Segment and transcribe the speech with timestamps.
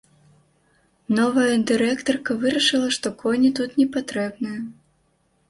[1.19, 4.59] Новая дырэктарка вырашыла, што коні тут непатрэбныя.